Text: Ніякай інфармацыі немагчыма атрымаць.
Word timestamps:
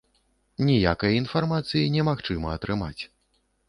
Ніякай 0.69 1.13
інфармацыі 1.21 1.93
немагчыма 1.99 2.59
атрымаць. 2.59 3.03